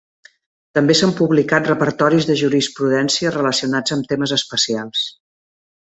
També 0.77 0.93
s'han 0.99 1.13
publicat 1.19 1.69
repertoris 1.71 2.27
de 2.31 2.37
jurisprudència 2.41 3.35
relacionats 3.39 3.97
amb 3.97 4.11
temes 4.15 4.35
especials. 4.43 5.05